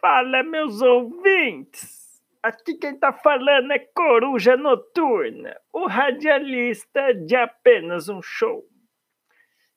Fala, 0.00 0.44
meus 0.44 0.80
ouvintes! 0.80 2.22
Aqui 2.40 2.74
quem 2.74 2.96
tá 2.96 3.12
falando 3.12 3.72
é 3.72 3.80
Coruja 3.80 4.56
Noturna, 4.56 5.56
o 5.72 5.88
radialista 5.88 7.12
de 7.12 7.34
apenas 7.34 8.08
um 8.08 8.22
show. 8.22 8.64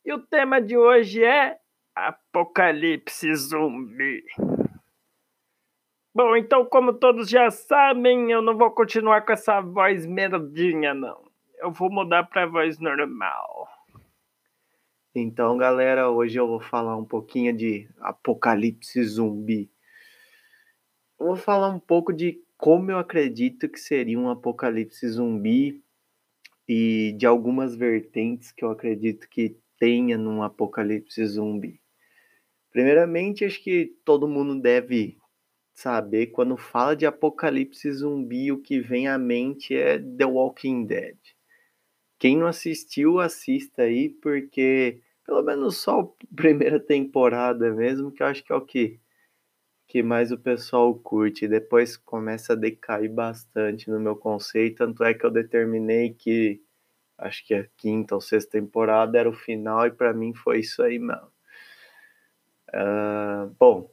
E 0.06 0.14
o 0.14 0.20
tema 0.20 0.62
de 0.62 0.78
hoje 0.78 1.24
é 1.24 1.58
Apocalipse 1.96 3.34
Zumbi. 3.34 4.24
Bom, 6.14 6.36
então, 6.36 6.66
como 6.66 6.94
todos 6.94 7.28
já 7.28 7.50
sabem, 7.50 8.32
eu 8.32 8.44
não 8.44 8.56
vou 8.56 8.70
continuar 8.70 9.26
com 9.26 9.32
essa 9.32 9.60
voz 9.60 10.06
merdinha, 10.06 10.94
não. 10.94 11.32
Eu 11.58 11.72
vou 11.72 11.92
mudar 11.92 12.26
pra 12.26 12.46
voz 12.46 12.78
normal. 12.80 13.68
Então, 15.16 15.58
galera, 15.58 16.12
hoje 16.12 16.40
eu 16.40 16.48
vou 16.48 16.60
falar 16.60 16.96
um 16.96 17.06
pouquinho 17.06 17.52
de 17.52 17.90
Apocalipse 18.00 19.04
Zumbi. 19.04 19.72
Vou 21.22 21.36
falar 21.36 21.70
um 21.70 21.80
pouco 21.80 22.12
de 22.12 22.42
como 22.58 22.90
eu 22.90 22.98
acredito 22.98 23.70
que 23.70 23.80
seria 23.80 24.18
um 24.18 24.28
apocalipse 24.28 25.08
zumbi 25.08 25.80
e 26.68 27.14
de 27.16 27.28
algumas 27.28 27.76
vertentes 27.76 28.52
que 28.52 28.66
eu 28.66 28.72
acredito 28.72 29.30
que 29.30 29.56
tenha 29.78 30.18
num 30.18 30.42
apocalipse 30.42 31.24
zumbi. 31.28 31.80
Primeiramente, 32.72 33.46
acho 33.46 33.62
que 33.62 33.94
todo 34.04 34.28
mundo 34.28 34.60
deve 34.60 35.20
saber 35.76 36.32
quando 36.32 36.58
fala 36.58 36.96
de 36.96 37.06
apocalipse 37.06 37.92
zumbi, 37.92 38.52
o 38.52 38.58
que 38.58 38.80
vem 38.80 39.08
à 39.08 39.16
mente 39.20 39.76
é 39.76 40.00
The 40.00 40.26
Walking 40.26 40.86
Dead. 40.86 41.18
Quem 42.18 42.36
não 42.36 42.48
assistiu, 42.48 43.20
assista 43.20 43.84
aí, 43.84 44.10
porque 44.10 45.00
pelo 45.24 45.44
menos 45.44 45.78
só 45.78 46.00
a 46.00 46.36
primeira 46.36 46.80
temporada 46.80 47.72
mesmo, 47.72 48.12
que 48.12 48.24
eu 48.24 48.28
acho 48.28 48.44
que 48.44 48.52
é 48.52 48.56
o 48.56 48.66
que 48.66 49.00
que 49.92 50.02
mais 50.02 50.32
o 50.32 50.38
pessoal 50.38 50.96
curte. 50.96 51.50
Depois 51.50 51.98
começa 51.98 52.54
a 52.54 52.56
decair 52.56 53.12
bastante 53.12 53.90
no 53.90 54.00
meu 54.00 54.16
conceito. 54.16 54.78
Tanto 54.78 55.04
é 55.04 55.14
que 55.14 55.26
eu 55.26 55.30
determinei 55.30 56.14
que 56.14 56.62
acho 57.18 57.46
que 57.46 57.54
a 57.54 57.68
quinta 57.76 58.16
ou 58.16 58.22
sexta 58.22 58.52
temporada 58.52 59.20
era 59.20 59.30
o 59.30 59.34
final, 59.34 59.86
e 59.86 59.92
para 59.92 60.14
mim 60.14 60.34
foi 60.34 60.62
isso 60.62 60.82
aí 60.82 60.98
mesmo. 60.98 61.28
Uh, 62.70 63.54
bom, 63.60 63.92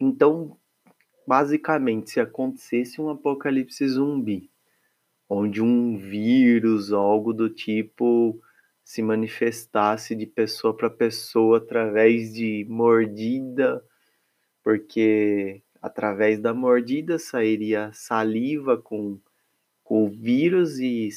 então, 0.00 0.56
basicamente, 1.26 2.10
se 2.10 2.18
acontecesse 2.18 2.98
um 2.98 3.10
apocalipse 3.10 3.86
zumbi, 3.86 4.50
onde 5.28 5.60
um 5.60 5.98
vírus 5.98 6.92
ou 6.92 6.98
algo 6.98 7.34
do 7.34 7.50
tipo 7.50 8.40
se 8.82 9.02
manifestasse 9.02 10.16
de 10.16 10.24
pessoa 10.24 10.74
para 10.74 10.88
pessoa 10.88 11.58
através 11.58 12.32
de 12.32 12.66
mordida 12.70 13.84
porque 14.68 15.62
através 15.80 16.38
da 16.38 16.52
mordida 16.52 17.18
sairia 17.18 17.90
saliva 17.94 18.76
com, 18.76 19.18
com 19.82 20.04
o 20.04 20.10
vírus 20.10 20.78
e 20.78 21.08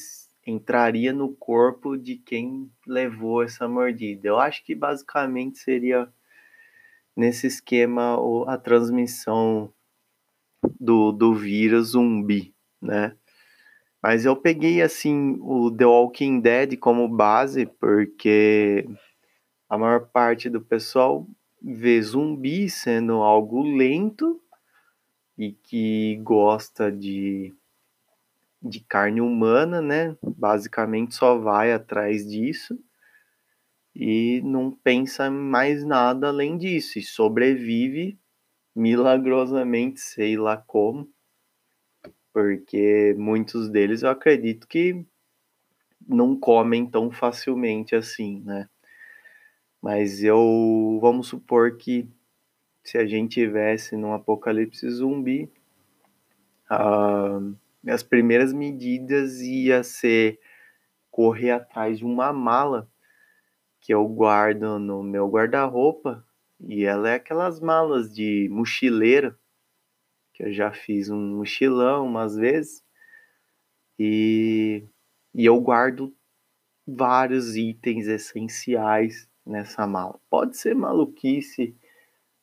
entraria 0.46 1.12
no 1.12 1.34
corpo 1.34 1.94
de 1.98 2.16
quem 2.16 2.72
levou 2.86 3.42
essa 3.42 3.68
mordida. 3.68 4.26
Eu 4.26 4.38
acho 4.38 4.64
que 4.64 4.74
basicamente 4.74 5.58
seria 5.58 6.10
nesse 7.14 7.46
esquema 7.46 8.16
a 8.46 8.56
transmissão 8.56 9.70
do, 10.80 11.12
do 11.12 11.34
vírus 11.34 11.88
zumbi, 11.88 12.54
né? 12.80 13.14
Mas 14.02 14.24
eu 14.24 14.34
peguei 14.34 14.80
assim 14.80 15.36
o 15.42 15.70
The 15.70 15.84
Walking 15.84 16.40
Dead 16.40 16.78
como 16.78 17.06
base 17.06 17.66
porque 17.66 18.88
a 19.68 19.76
maior 19.76 20.08
parte 20.08 20.48
do 20.48 20.62
pessoal 20.62 21.28
vê 21.62 22.02
zumbi 22.02 22.68
sendo 22.68 23.14
algo 23.22 23.62
lento 23.62 24.40
e 25.38 25.52
que 25.52 26.16
gosta 26.22 26.90
de, 26.90 27.54
de 28.60 28.80
carne 28.80 29.20
humana, 29.20 29.80
né? 29.80 30.16
Basicamente 30.22 31.14
só 31.14 31.38
vai 31.38 31.72
atrás 31.72 32.28
disso 32.28 32.78
e 33.94 34.40
não 34.42 34.70
pensa 34.70 35.30
mais 35.30 35.84
nada 35.84 36.28
além 36.28 36.56
disso 36.56 36.98
e 36.98 37.02
sobrevive 37.02 38.18
milagrosamente, 38.74 40.00
sei 40.00 40.36
lá 40.36 40.56
como, 40.56 41.10
porque 42.32 43.14
muitos 43.18 43.68
deles 43.68 44.02
eu 44.02 44.08
acredito 44.08 44.66
que 44.66 45.04
não 46.08 46.34
comem 46.38 46.86
tão 46.88 47.10
facilmente 47.10 47.94
assim, 47.94 48.40
né? 48.40 48.68
Mas 49.82 50.22
eu 50.22 51.00
vamos 51.00 51.26
supor 51.26 51.76
que 51.76 52.08
se 52.84 52.96
a 52.96 53.04
gente 53.04 53.34
tivesse 53.34 53.96
num 53.96 54.12
apocalipse 54.12 54.88
zumbi, 54.88 55.50
uh, 56.70 57.56
as 57.88 58.04
primeiras 58.04 58.52
medidas 58.52 59.40
ia 59.40 59.82
ser 59.82 60.38
correr 61.10 61.50
atrás 61.50 61.98
de 61.98 62.04
uma 62.04 62.32
mala 62.32 62.88
que 63.80 63.92
eu 63.92 64.06
guardo 64.06 64.78
no 64.78 65.02
meu 65.02 65.28
guarda-roupa. 65.28 66.24
E 66.60 66.84
ela 66.84 67.10
é 67.10 67.14
aquelas 67.14 67.58
malas 67.58 68.14
de 68.14 68.48
mochileiro 68.52 69.36
que 70.32 70.44
eu 70.44 70.52
já 70.52 70.72
fiz 70.72 71.10
um 71.10 71.38
mochilão 71.38 72.06
umas 72.06 72.36
vezes. 72.36 72.84
E, 73.98 74.84
e 75.34 75.44
eu 75.44 75.60
guardo 75.60 76.14
vários 76.86 77.56
itens 77.56 78.06
essenciais 78.06 79.28
nessa 79.44 79.86
mala. 79.86 80.18
Pode 80.30 80.56
ser 80.56 80.74
maluquice, 80.74 81.76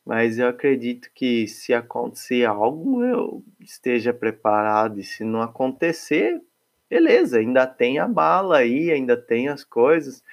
mas 0.05 0.39
eu 0.39 0.47
acredito 0.47 1.09
que 1.13 1.47
se 1.47 1.73
acontecer 1.73 2.45
algo, 2.45 3.03
eu 3.03 3.43
esteja 3.59 4.13
preparado. 4.13 4.99
E 4.99 5.03
se 5.03 5.23
não 5.23 5.41
acontecer, 5.41 6.41
beleza, 6.89 7.39
ainda 7.39 7.67
tem 7.67 7.99
a 7.99 8.07
bala 8.07 8.57
aí, 8.59 8.91
ainda 8.91 9.15
tem 9.15 9.49
as 9.49 9.63
coisas. 9.63 10.23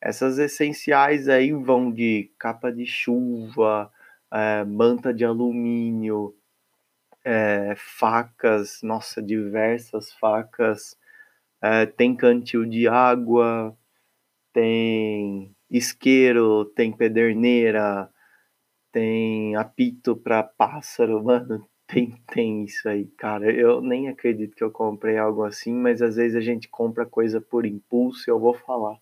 Essas 0.00 0.38
essenciais 0.38 1.28
aí 1.28 1.52
vão 1.52 1.90
de 1.90 2.30
capa 2.38 2.72
de 2.72 2.84
chuva, 2.86 3.90
é, 4.32 4.64
manta 4.64 5.14
de 5.14 5.24
alumínio, 5.24 6.34
é, 7.24 7.74
facas, 7.76 8.80
nossa, 8.82 9.22
diversas 9.22 10.12
facas, 10.14 10.98
é, 11.62 11.86
tem 11.86 12.16
cantil 12.16 12.64
de 12.66 12.88
água, 12.88 13.76
tem 14.52 15.54
isqueiro, 15.72 16.66
tem 16.66 16.92
pederneira, 16.92 18.10
tem 18.92 19.56
apito 19.56 20.14
para 20.14 20.42
pássaro, 20.42 21.24
mano, 21.24 21.66
tem, 21.88 22.14
tem 22.26 22.64
isso 22.64 22.88
aí, 22.88 23.06
cara. 23.16 23.50
Eu 23.50 23.80
nem 23.80 24.08
acredito 24.08 24.54
que 24.54 24.62
eu 24.62 24.70
comprei 24.70 25.16
algo 25.16 25.42
assim, 25.44 25.72
mas 25.72 26.02
às 26.02 26.16
vezes 26.16 26.36
a 26.36 26.40
gente 26.40 26.68
compra 26.68 27.06
coisa 27.06 27.40
por 27.40 27.64
impulso 27.64 28.28
e 28.28 28.30
eu 28.30 28.38
vou 28.38 28.54
falar. 28.54 28.98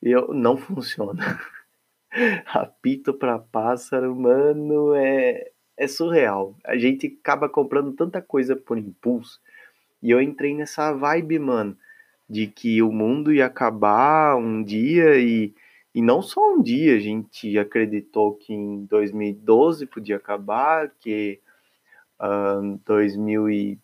Eu, 0.00 0.32
não 0.32 0.56
funciona. 0.56 1.22
apito 2.46 3.14
para 3.14 3.38
pássaro, 3.38 4.14
mano, 4.14 4.94
é, 4.94 5.50
é 5.76 5.88
surreal. 5.88 6.56
A 6.64 6.76
gente 6.76 7.18
acaba 7.20 7.48
comprando 7.48 7.92
tanta 7.92 8.22
coisa 8.22 8.54
por 8.54 8.78
impulso. 8.78 9.40
E 10.02 10.10
eu 10.10 10.20
entrei 10.20 10.54
nessa 10.54 10.92
vibe, 10.92 11.38
mano, 11.38 11.76
de 12.28 12.46
que 12.46 12.82
o 12.82 12.92
mundo 12.92 13.32
ia 13.32 13.46
acabar 13.46 14.36
um 14.36 14.62
dia 14.62 15.16
e 15.18 15.54
e 15.94 16.00
não 16.00 16.22
só 16.22 16.54
um 16.54 16.62
dia, 16.62 16.96
a 16.96 17.00
gente 17.00 17.58
acreditou 17.58 18.34
que 18.34 18.54
em 18.54 18.86
2012 18.86 19.84
podia 19.86 20.16
acabar, 20.16 20.90
que 20.98 21.38
uh, 22.18 22.80
2018, 22.86 23.78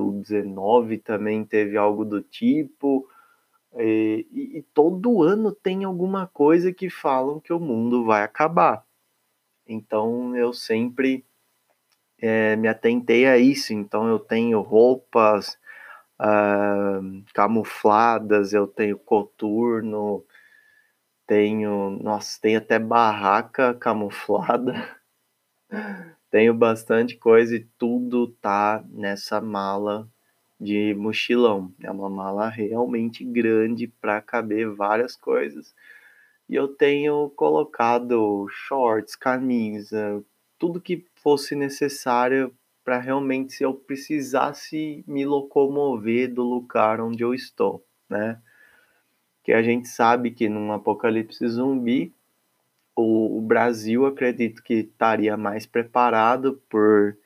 2019 0.00 0.98
também 0.98 1.44
teve 1.44 1.76
algo 1.76 2.04
do 2.04 2.22
tipo. 2.22 3.08
E, 3.76 4.26
e, 4.30 4.58
e, 4.58 4.62
todo 4.72 5.24
ano 5.24 5.50
tem 5.50 5.82
alguma 5.82 6.28
coisa 6.28 6.72
que 6.72 6.88
falam 6.88 7.40
que 7.40 7.52
o 7.52 7.58
mundo 7.58 8.04
vai 8.04 8.22
acabar. 8.22 8.86
Então 9.66 10.36
eu 10.36 10.52
sempre 10.52 11.24
é, 12.20 12.54
me 12.54 12.68
atentei 12.68 13.26
a 13.26 13.36
isso. 13.36 13.72
Então 13.72 14.06
eu 14.06 14.20
tenho 14.20 14.60
roupas 14.60 15.58
uh, 16.20 17.24
camufladas, 17.32 18.52
eu 18.52 18.68
tenho 18.68 18.96
coturno, 18.96 20.24
tenho, 21.26 21.90
nossa, 22.02 22.40
tem 22.40 22.56
até 22.56 22.78
barraca 22.78 23.74
camuflada. 23.74 24.74
tenho 26.30 26.54
bastante 26.54 27.16
coisa 27.16 27.56
e 27.56 27.66
tudo 27.78 28.28
tá 28.40 28.84
nessa 28.90 29.40
mala 29.40 30.08
de 30.60 30.94
mochilão. 30.94 31.72
É 31.82 31.90
uma 31.90 32.10
mala 32.10 32.48
realmente 32.48 33.24
grande 33.24 33.86
para 33.86 34.20
caber 34.20 34.70
várias 34.74 35.16
coisas. 35.16 35.74
E 36.48 36.54
eu 36.54 36.68
tenho 36.68 37.30
colocado 37.30 38.46
shorts, 38.50 39.16
camisa, 39.16 40.22
tudo 40.58 40.80
que 40.80 41.04
fosse 41.16 41.54
necessário 41.54 42.54
para 42.84 42.98
realmente 42.98 43.54
se 43.54 43.64
eu 43.64 43.72
precisasse 43.74 45.02
me 45.06 45.24
locomover 45.24 46.32
do 46.32 46.42
lugar 46.42 47.00
onde 47.00 47.24
eu 47.24 47.32
estou, 47.34 47.84
né? 48.08 48.40
Que 49.44 49.52
a 49.52 49.62
gente 49.62 49.86
sabe 49.88 50.30
que 50.30 50.48
num 50.48 50.72
apocalipse 50.72 51.46
zumbi 51.46 52.12
o, 52.96 53.38
o 53.38 53.40
Brasil 53.42 54.06
acredito 54.06 54.62
que 54.62 54.74
estaria 54.74 55.36
mais 55.36 55.66
preparado 55.66 56.62
por 56.68 57.16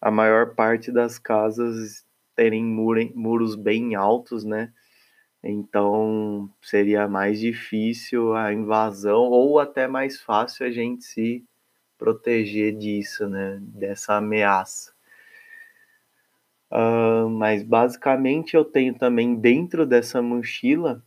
a 0.00 0.10
maior 0.10 0.54
parte 0.54 0.92
das 0.92 1.18
casas 1.18 2.04
terem 2.36 2.64
muros 2.64 3.54
bem 3.54 3.94
altos, 3.94 4.44
né? 4.44 4.72
Então 5.42 6.50
seria 6.60 7.08
mais 7.08 7.40
difícil 7.40 8.34
a 8.34 8.52
invasão 8.52 9.22
ou 9.30 9.58
até 9.58 9.88
mais 9.88 10.20
fácil 10.20 10.66
a 10.66 10.70
gente 10.70 11.04
se 11.04 11.44
proteger 11.96 12.76
disso, 12.76 13.28
né? 13.28 13.58
Dessa 13.62 14.16
ameaça. 14.16 14.92
Uh, 16.70 17.28
mas 17.28 17.62
basicamente 17.62 18.56
eu 18.56 18.64
tenho 18.64 18.94
também 18.94 19.34
dentro 19.34 19.86
dessa 19.86 20.22
mochila, 20.22 21.04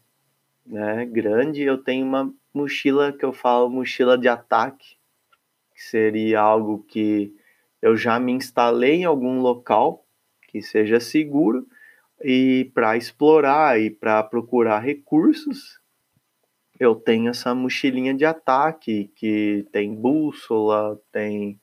né, 0.65 1.05
grande, 1.05 1.61
eu 1.61 1.77
tenho 1.77 2.05
uma 2.05 2.33
mochila 2.53 3.13
que 3.13 3.23
eu 3.23 3.33
falo 3.33 3.69
mochila 3.69 4.17
de 4.17 4.27
ataque, 4.27 4.95
que 5.73 5.83
seria 5.83 6.41
algo 6.41 6.83
que 6.87 7.35
eu 7.81 7.95
já 7.95 8.19
me 8.19 8.31
instalei 8.31 9.01
em 9.01 9.05
algum 9.05 9.41
local 9.41 10.05
que 10.47 10.61
seja 10.61 10.99
seguro 10.99 11.67
e 12.23 12.71
para 12.73 12.97
explorar 12.97 13.79
e 13.79 13.89
para 13.89 14.23
procurar 14.23 14.79
recursos, 14.79 15.79
eu 16.79 16.95
tenho 16.95 17.29
essa 17.29 17.53
mochilinha 17.53 18.13
de 18.13 18.25
ataque 18.25 19.11
que 19.15 19.65
tem 19.71 19.93
bússola, 19.93 20.99
tem 21.11 21.59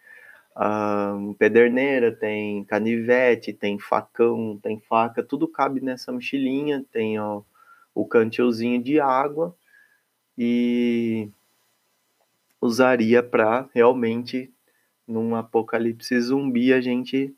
uh, 0.56 1.34
pederneira, 1.34 2.12
tem 2.12 2.64
canivete, 2.64 3.52
tem 3.52 3.78
facão, 3.78 4.58
tem 4.62 4.80
faca, 4.80 5.22
tudo 5.22 5.48
cabe 5.48 5.80
nessa 5.80 6.12
mochilinha. 6.12 6.84
Tem 6.90 7.18
ó, 7.18 7.42
o 7.94 8.06
cantilzinho 8.06 8.82
de 8.82 9.00
água 9.00 9.54
e 10.36 11.28
usaria 12.60 13.22
para 13.22 13.68
realmente 13.74 14.52
num 15.06 15.34
apocalipse 15.34 16.18
zumbi 16.20 16.72
a 16.72 16.80
gente 16.80 17.34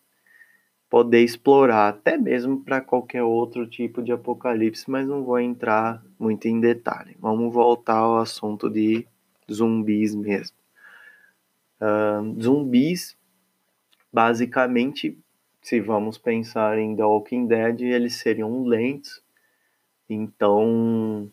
poder 0.94 1.24
explorar, 1.24 1.88
até 1.88 2.16
mesmo 2.16 2.62
para 2.62 2.80
qualquer 2.80 3.22
outro 3.24 3.66
tipo 3.66 4.00
de 4.00 4.12
apocalipse, 4.12 4.88
mas 4.88 5.08
não 5.08 5.24
vou 5.24 5.40
entrar 5.40 6.00
muito 6.16 6.46
em 6.46 6.60
detalhe. 6.60 7.16
Vamos 7.18 7.52
voltar 7.52 7.96
ao 7.96 8.18
assunto 8.18 8.70
de 8.70 9.04
zumbis 9.50 10.14
mesmo. 10.14 10.56
Uh, 11.80 12.40
zumbis, 12.40 13.16
basicamente, 14.12 15.18
se 15.60 15.80
vamos 15.80 16.16
pensar 16.16 16.78
em 16.78 16.94
The 16.94 17.04
Walking 17.04 17.46
Dead, 17.46 17.80
eles 17.80 18.14
seriam 18.14 18.64
lentos. 18.64 19.23
Então, 20.08 21.30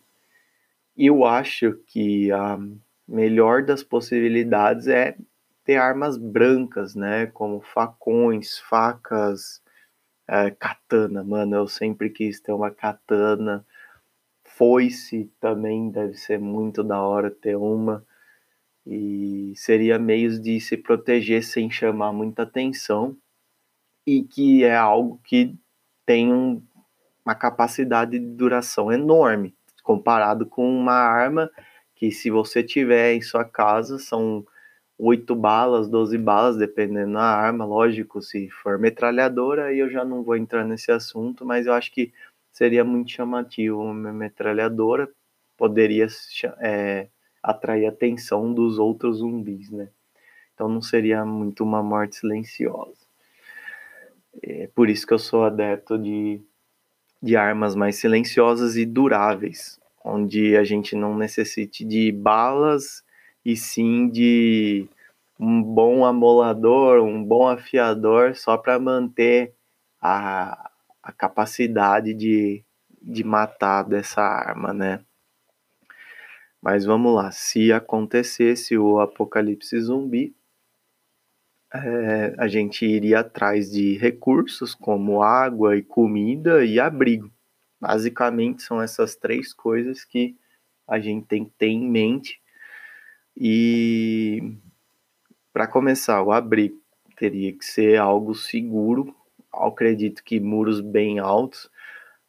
eu 0.96 1.24
acho 1.24 1.74
que 1.86 2.30
a 2.32 2.58
melhor 3.06 3.62
das 3.64 3.82
possibilidades 3.82 4.86
é 4.88 5.16
ter 5.64 5.76
armas 5.76 6.16
brancas, 6.16 6.94
né? 6.94 7.26
Como 7.26 7.60
facões, 7.60 8.58
facas, 8.58 9.62
é, 10.28 10.50
katana. 10.50 11.22
Mano, 11.24 11.56
eu 11.56 11.68
sempre 11.68 12.10
quis 12.10 12.40
ter 12.40 12.52
uma 12.52 12.70
katana. 12.70 13.66
Foice 14.44 15.30
também 15.40 15.90
deve 15.90 16.14
ser 16.14 16.38
muito 16.38 16.82
da 16.84 17.00
hora 17.02 17.30
ter 17.30 17.56
uma. 17.56 18.04
E 18.86 19.52
seria 19.56 19.98
meios 19.98 20.40
de 20.40 20.60
se 20.60 20.76
proteger 20.76 21.44
sem 21.44 21.70
chamar 21.70 22.12
muita 22.12 22.42
atenção. 22.42 23.16
E 24.06 24.22
que 24.24 24.64
é 24.64 24.76
algo 24.76 25.20
que 25.24 25.56
tem 26.04 26.32
um, 26.32 26.62
uma 27.24 27.34
capacidade 27.34 28.18
de 28.18 28.26
duração 28.26 28.92
enorme. 28.92 29.54
Comparado 29.82 30.46
com 30.46 30.68
uma 30.68 30.94
arma 30.94 31.50
que 31.94 32.10
se 32.10 32.30
você 32.30 32.62
tiver 32.62 33.14
em 33.14 33.20
sua 33.20 33.44
casa 33.44 33.98
são 33.98 34.44
8 34.98 35.34
balas, 35.34 35.88
12 35.88 36.16
balas, 36.18 36.56
dependendo 36.56 37.14
da 37.14 37.22
arma, 37.22 37.64
lógico, 37.64 38.22
se 38.22 38.48
for 38.50 38.78
metralhadora, 38.78 39.66
aí 39.66 39.78
eu 39.78 39.90
já 39.90 40.04
não 40.04 40.22
vou 40.22 40.36
entrar 40.36 40.64
nesse 40.64 40.92
assunto, 40.92 41.44
mas 41.44 41.66
eu 41.66 41.72
acho 41.72 41.90
que 41.92 42.12
seria 42.52 42.84
muito 42.84 43.10
chamativo 43.10 43.80
uma 43.80 44.12
metralhadora, 44.12 45.08
poderia 45.56 46.06
é, 46.60 47.08
atrair 47.42 47.86
a 47.86 47.88
atenção 47.88 48.52
dos 48.52 48.78
outros 48.78 49.18
zumbis, 49.18 49.70
né? 49.70 49.88
Então 50.54 50.68
não 50.68 50.82
seria 50.82 51.24
muito 51.24 51.64
uma 51.64 51.82
morte 51.82 52.16
silenciosa. 52.16 53.00
É 54.42 54.68
por 54.74 54.88
isso 54.88 55.06
que 55.06 55.12
eu 55.12 55.18
sou 55.18 55.44
adepto 55.44 55.98
de, 55.98 56.40
de 57.22 57.36
armas 57.36 57.76
mais 57.76 57.96
silenciosas 57.96 58.76
e 58.76 58.84
duráveis, 58.84 59.78
onde 60.04 60.56
a 60.56 60.64
gente 60.64 60.96
não 60.96 61.16
necessite 61.16 61.84
de 61.84 62.10
balas 62.10 63.04
e 63.44 63.56
sim 63.56 64.08
de 64.08 64.88
um 65.38 65.62
bom 65.62 66.04
amolador, 66.04 67.00
um 67.02 67.22
bom 67.22 67.48
afiador, 67.48 68.34
só 68.34 68.56
para 68.56 68.78
manter 68.78 69.54
a, 70.00 70.70
a 71.02 71.12
capacidade 71.12 72.12
de, 72.12 72.64
de 73.00 73.24
matar 73.24 73.84
dessa 73.84 74.22
arma, 74.22 74.72
né? 74.72 75.00
Mas 76.60 76.84
vamos 76.84 77.14
lá, 77.14 77.30
se 77.32 77.72
acontecesse 77.72 78.78
o 78.78 79.00
apocalipse 79.00 79.80
zumbi, 79.80 80.34
é, 81.74 82.34
a 82.38 82.48
gente 82.48 82.84
iria 82.84 83.20
atrás 83.20 83.70
de 83.70 83.96
recursos 83.98 84.74
como 84.74 85.22
água 85.22 85.76
e 85.76 85.82
comida 85.82 86.64
e 86.64 86.78
abrigo. 86.78 87.30
Basicamente 87.80 88.62
são 88.62 88.80
essas 88.80 89.16
três 89.16 89.52
coisas 89.52 90.04
que 90.04 90.36
a 90.86 90.98
gente 91.00 91.26
tem 91.26 91.44
que 91.44 91.52
ter 91.58 91.68
em 91.68 91.88
mente 91.88 92.42
e 93.36 94.56
para 95.52 95.66
começar, 95.66 96.22
o 96.22 96.32
abrigo 96.32 96.80
teria 97.16 97.52
que 97.52 97.64
ser 97.64 97.98
algo 97.98 98.34
seguro. 98.34 99.14
Eu 99.52 99.64
acredito 99.64 100.22
que 100.24 100.40
muros 100.40 100.80
bem 100.80 101.18
altos. 101.18 101.70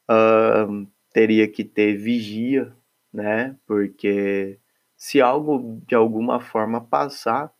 Uh, 0.09 0.87
teria 1.11 1.47
que 1.47 1.63
ter 1.63 1.95
vigia, 1.95 2.75
né? 3.11 3.55
Porque 3.65 4.59
se 4.97 5.21
algo 5.21 5.81
de 5.87 5.95
alguma 5.95 6.39
forma 6.39 6.81
passar, 6.81 7.52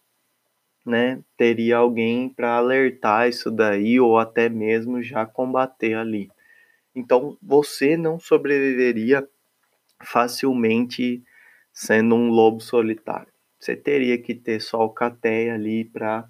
né, 0.85 1.21
teria 1.37 1.77
alguém 1.77 2.29
para 2.29 2.57
alertar 2.57 3.29
isso 3.29 3.49
daí 3.51 3.99
ou 3.99 4.17
até 4.17 4.49
mesmo 4.49 5.01
já 5.01 5.25
combater 5.25 5.95
ali. 5.95 6.29
Então 6.95 7.37
você 7.41 7.97
não 7.97 8.19
sobreviveria 8.19 9.27
facilmente 10.03 11.23
sendo 11.73 12.15
um 12.15 12.29
lobo 12.29 12.59
solitário 12.61 13.33
você 13.63 13.77
teria 13.77 14.17
que 14.17 14.35
ter 14.35 14.59
só 14.59 14.83
o 14.83 14.89
Cateia 14.89 15.53
ali 15.53 15.85
para 15.85 16.27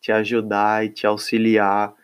te 0.00 0.10
ajudar 0.10 0.84
e 0.84 0.88
te 0.88 1.06
auxiliar. 1.06 1.94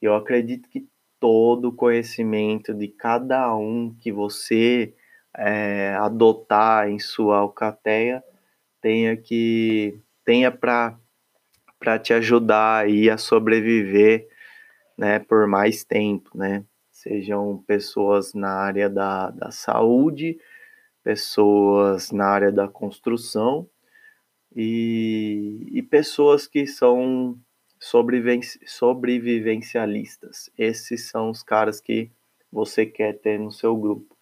Eu 0.00 0.14
acredito 0.14 0.68
que 0.68 0.88
todo 1.20 1.68
o 1.68 1.76
conhecimento 1.76 2.72
de 2.72 2.88
cada 2.88 3.54
um 3.54 3.94
que 4.00 4.10
você 4.10 4.94
é, 5.36 5.94
adotar 5.98 6.88
em 6.88 6.98
sua 6.98 7.38
alcateia 7.38 8.24
tenha 8.80 9.16
que 9.16 9.98
tenha 10.24 10.50
para 10.50 10.98
para 11.78 11.98
te 11.98 12.12
ajudar 12.12 12.84
aí 12.84 13.10
a 13.10 13.18
sobreviver, 13.18 14.28
né, 14.96 15.18
por 15.18 15.46
mais 15.46 15.84
tempo, 15.84 16.30
né? 16.36 16.64
Sejam 16.90 17.62
pessoas 17.66 18.34
na 18.34 18.50
área 18.50 18.88
da, 18.88 19.30
da 19.30 19.50
saúde, 19.50 20.38
pessoas 21.02 22.10
na 22.10 22.26
área 22.26 22.50
da 22.50 22.66
construção 22.66 23.68
e, 24.54 25.68
e 25.72 25.82
pessoas 25.82 26.46
que 26.46 26.66
são 26.66 27.38
sobrevivencialistas. 27.78 30.50
Esses 30.56 31.08
são 31.08 31.28
os 31.30 31.42
caras 31.42 31.80
que 31.80 32.10
você 32.50 32.86
quer 32.86 33.18
ter 33.18 33.38
no 33.38 33.52
seu 33.52 33.76
grupo. 33.76 34.16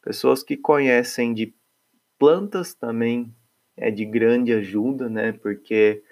Pessoas 0.00 0.42
que 0.42 0.56
conhecem 0.56 1.34
de 1.34 1.54
plantas 2.18 2.72
também 2.72 3.34
é 3.76 3.90
de 3.90 4.04
grande 4.04 4.52
ajuda, 4.52 5.08
né? 5.08 5.32
Porque 5.32 6.02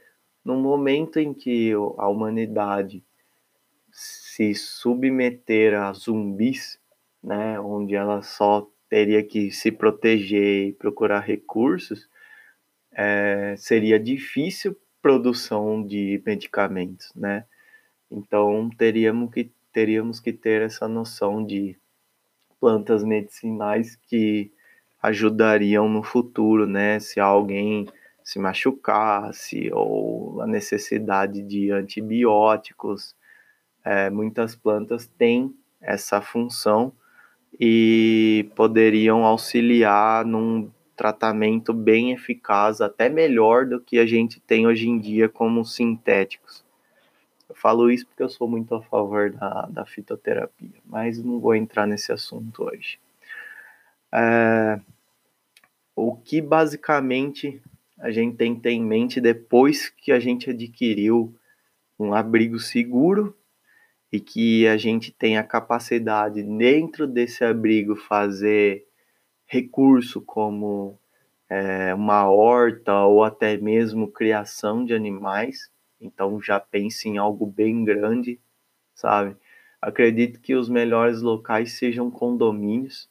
no 0.45 0.57
momento 0.57 1.19
em 1.19 1.33
que 1.33 1.73
a 1.73 2.09
humanidade 2.09 3.03
se 3.91 4.55
submeter 4.55 5.75
a 5.75 5.93
zumbis, 5.93 6.79
né, 7.23 7.59
onde 7.61 7.95
ela 7.95 8.23
só 8.23 8.69
teria 8.89 9.23
que 9.23 9.51
se 9.51 9.73
proteger 9.73 10.69
e 10.69 10.73
procurar 10.73 11.21
recursos, 11.21 12.09
é, 12.93 13.55
seria 13.57 13.99
difícil 13.99 14.77
produção 15.01 15.85
de 15.85 16.23
medicamentos, 16.25 17.13
né? 17.15 17.45
Então 18.11 18.71
teríamos 18.79 19.33
que 19.33 19.53
teríamos 19.73 20.21
que 20.21 20.33
ter 20.33 20.63
essa 20.63 20.87
noção 20.87 21.45
de 21.45 21.77
plantas 22.61 23.03
medicinais 23.03 23.97
que 23.97 24.53
ajudariam 25.03 25.89
no 25.89 26.03
futuro, 26.03 26.67
né? 26.67 27.01
Se 27.01 27.21
alguém 27.21 27.87
se 28.25 28.39
machucasse 28.39 29.71
ou 29.71 30.41
a 30.41 30.47
necessidade 30.47 31.43
de 31.43 31.71
antibióticos, 31.71 33.15
é, 33.85 34.09
muitas 34.09 34.57
plantas 34.57 35.07
têm 35.07 35.55
essa 35.79 36.23
função 36.23 36.91
e 37.61 38.51
poderiam 38.57 39.25
auxiliar 39.25 40.25
num 40.25 40.71
tratamento 40.97 41.75
bem 41.75 42.13
eficaz, 42.13 42.81
até 42.81 43.11
melhor 43.11 43.67
do 43.67 43.79
que 43.79 43.99
a 43.99 44.07
gente 44.07 44.41
tem 44.41 44.67
hoje 44.67 44.89
em 44.89 44.99
dia 44.99 45.29
como 45.29 45.63
sintéticos. 45.63 46.65
Eu 47.47 47.55
falo 47.55 47.91
isso 47.91 48.07
porque 48.07 48.23
eu 48.23 48.29
sou 48.29 48.49
muito 48.49 48.75
a 48.75 48.83
favor 48.83 49.31
da, 49.31 49.69
da 49.71 49.85
fitoterapia, 49.85 50.81
mas 50.87 51.23
não 51.23 51.39
vou 51.39 51.55
entrar 51.55 51.87
nesse 51.87 52.11
assunto 52.11 52.65
hoje. 52.65 52.99
É, 54.11 54.81
o 55.95 56.17
que 56.17 56.41
basicamente 56.41 57.61
a 57.99 58.11
gente 58.11 58.37
tem 58.37 58.55
que 58.55 58.63
ter 58.63 58.71
em 58.71 58.85
mente 58.85 59.21
depois 59.21 59.89
que 59.89 60.13
a 60.13 60.19
gente 60.19 60.51
adquiriu 60.51 61.35
um 61.99 62.13
abrigo 62.13 62.59
seguro 62.59 63.37
e 64.13 64.21
que 64.21 64.67
a 64.67 64.77
gente 64.77 65.13
tem 65.13 65.39
a 65.39 65.45
capacidade 65.45 66.43
dentro 66.43 67.07
desse 67.07 67.45
abrigo 67.45 67.97
fazer 67.97 68.87
recurso 69.47 70.21
como 70.21 70.99
é, 71.49 71.95
uma 71.95 72.29
horta 72.31 73.05
ou 73.05 73.23
até 73.23 73.57
mesmo 73.57 74.11
criação 74.11 74.85
de 74.85 74.95
animais. 74.95 75.71
Então 76.01 76.41
já 76.41 76.59
pense 76.61 77.09
em 77.09 77.19
algo 77.19 77.47
bem 77.47 77.85
grande, 77.85 78.41
sabe? 78.95 79.37
Acredito 79.81 80.41
que 80.41 80.55
os 80.55 80.69
melhores 80.69 81.21
locais 81.21 81.73
sejam 81.79 82.11
condomínios, 82.11 83.09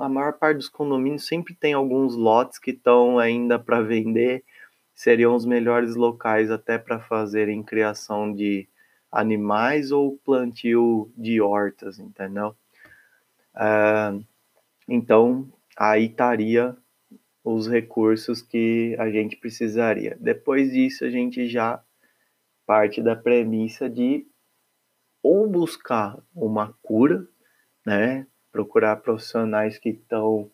a 0.00 0.08
maior 0.08 0.34
parte 0.34 0.58
dos 0.58 0.68
condomínios 0.68 1.26
sempre 1.26 1.54
tem 1.54 1.72
alguns 1.72 2.14
lotes 2.14 2.58
que 2.58 2.70
estão 2.70 3.18
ainda 3.18 3.58
para 3.58 3.80
vender. 3.80 4.44
Seriam 4.94 5.34
os 5.34 5.46
melhores 5.46 5.96
locais 5.96 6.50
até 6.50 6.78
para 6.78 7.00
fazerem 7.00 7.62
criação 7.62 8.32
de 8.32 8.68
animais 9.10 9.90
ou 9.90 10.18
plantio 10.24 11.10
de 11.16 11.40
hortas, 11.40 11.98
entendeu? 11.98 12.54
É, 13.56 14.12
então, 14.88 15.48
aí 15.76 16.06
estaria 16.06 16.76
os 17.42 17.68
recursos 17.68 18.42
que 18.42 18.96
a 18.98 19.10
gente 19.10 19.36
precisaria. 19.36 20.16
Depois 20.20 20.72
disso, 20.72 21.04
a 21.04 21.10
gente 21.10 21.46
já 21.48 21.82
parte 22.66 23.02
da 23.02 23.14
premissa 23.14 23.88
de 23.88 24.26
ou 25.22 25.48
buscar 25.48 26.18
uma 26.34 26.74
cura, 26.82 27.26
né? 27.86 28.26
Procurar 28.54 28.98
profissionais 28.98 29.78
que 29.78 29.88
estão 29.88 30.48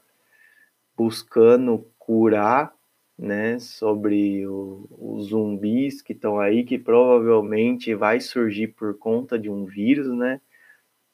buscando 0.96 1.86
curar 1.98 2.74
né, 3.18 3.58
sobre 3.58 4.46
o, 4.46 4.88
os 4.98 5.26
zumbis 5.26 6.00
que 6.00 6.14
estão 6.14 6.40
aí, 6.40 6.64
que 6.64 6.78
provavelmente 6.78 7.94
vai 7.94 8.18
surgir 8.18 8.68
por 8.68 8.96
conta 8.96 9.38
de 9.38 9.50
um 9.50 9.66
vírus, 9.66 10.08
né? 10.16 10.40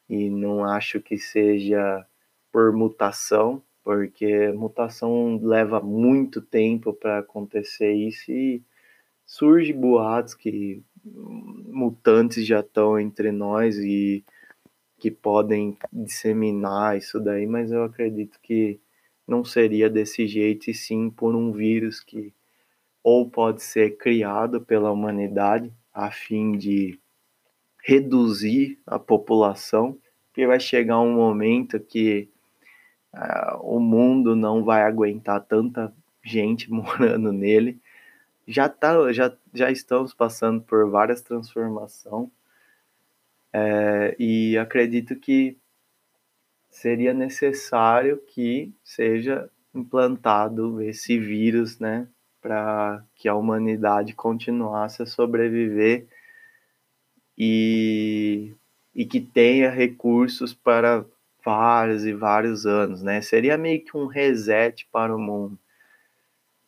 E 0.09 0.31
não 0.31 0.65
acho 0.65 1.01
que 1.01 1.19
seja 1.19 2.07
por 2.53 2.73
mutação, 2.73 3.61
porque 3.83 4.53
mutação 4.53 5.41
leva 5.43 5.81
muito 5.81 6.41
tempo 6.41 6.93
para 6.93 7.19
acontecer 7.19 7.93
isso 7.95 8.31
e 8.31 8.63
surge 9.25 9.73
boatos 9.73 10.35
que 10.35 10.81
mutantes 11.05 12.47
já 12.47 12.61
estão 12.61 13.01
entre 13.01 13.33
nós 13.33 13.77
e 13.77 14.25
que 14.99 15.11
podem 15.11 15.77
disseminar 15.93 16.97
isso 16.97 17.21
daí, 17.21 17.47
mas 17.47 17.71
eu 17.71 17.85
acredito 17.85 18.39
que 18.43 18.81
não 19.27 19.45
seria 19.45 19.91
desse 19.91 20.27
jeito, 20.27 20.71
e 20.71 20.75
sim 20.75 21.11
por 21.11 21.35
um 21.35 21.53
vírus 21.53 22.01
que 22.01 22.33
ou 23.03 23.29
pode 23.29 23.63
ser 23.63 23.97
criado 23.97 24.61
pela 24.61 24.91
humanidade 24.91 25.73
a 25.93 26.11
fim 26.11 26.53
de 26.53 26.99
reduzir 27.85 28.81
a 28.85 28.99
população, 28.99 29.97
porque 30.27 30.47
vai 30.47 30.59
chegar 30.59 31.01
um 31.01 31.15
momento 31.15 31.79
que 31.79 32.29
uh, 33.15 33.59
o 33.63 33.79
mundo 33.79 34.35
não 34.35 34.65
vai 34.65 34.83
aguentar 34.83 35.41
tanta 35.45 35.95
gente 36.23 36.69
morando 36.73 37.33
nele. 37.33 37.81
Já, 38.47 38.69
tá, 38.69 39.13
já, 39.13 39.33
já 39.55 39.71
estamos 39.71 40.13
passando 40.13 40.61
por 40.61 40.91
várias 40.91 41.21
transformações 41.23 42.29
é, 43.59 44.15
e 44.19 44.59
acredito 44.59 45.17
que 45.17 45.57
seria 46.69 47.15
necessário 47.15 48.19
que 48.19 48.71
seja 48.85 49.49
implantado 49.75 50.83
esse 50.83 51.19
vírus, 51.19 51.79
né, 51.79 52.07
para 52.43 53.03
que 53.15 53.27
a 53.27 53.35
humanidade 53.35 54.13
continuasse 54.13 55.03
a 55.03 55.07
sobreviver 55.07 56.07
e, 57.37 58.55
e 58.95 59.07
que 59.07 59.23
tenha 59.23 59.71
recursos 59.71 60.53
para 60.53 61.07
vários 61.43 62.05
e 62.05 62.13
vários 62.13 62.67
anos, 62.67 63.03
né? 63.03 63.23
Seria 63.23 63.57
meio 63.57 63.83
que 63.85 63.97
um 63.97 64.07
reset 64.07 64.87
para 64.93 65.15
o 65.15 65.19
mundo. 65.19 65.59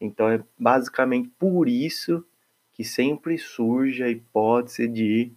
Então 0.00 0.28
é 0.28 0.42
basicamente 0.58 1.28
por 1.38 1.68
isso 1.68 2.24
que 2.72 2.84
sempre 2.84 3.36
surge 3.36 4.02
a 4.02 4.08
hipótese 4.08 4.86
de 4.88 5.32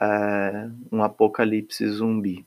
é, 0.00 0.68
um 0.90 1.02
apocalipse 1.02 1.86
zumbi. 1.88 2.44